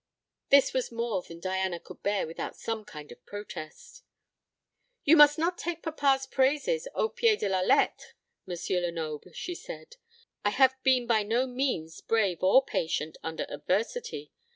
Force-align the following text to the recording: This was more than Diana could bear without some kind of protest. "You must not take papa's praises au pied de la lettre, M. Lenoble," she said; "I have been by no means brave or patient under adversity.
This 0.49 0.73
was 0.73 0.91
more 0.91 1.21
than 1.21 1.39
Diana 1.39 1.79
could 1.79 2.01
bear 2.01 2.25
without 2.25 2.55
some 2.55 2.85
kind 2.85 3.11
of 3.11 3.23
protest. 3.27 4.01
"You 5.03 5.15
must 5.15 5.37
not 5.37 5.59
take 5.59 5.83
papa's 5.83 6.25
praises 6.25 6.87
au 6.95 7.07
pied 7.09 7.37
de 7.41 7.47
la 7.47 7.61
lettre, 7.61 8.15
M. 8.49 8.55
Lenoble," 8.81 9.31
she 9.33 9.53
said; 9.53 9.97
"I 10.43 10.49
have 10.49 10.73
been 10.81 11.05
by 11.05 11.21
no 11.21 11.45
means 11.45 12.01
brave 12.01 12.41
or 12.41 12.65
patient 12.65 13.17
under 13.21 13.43
adversity. 13.47 14.31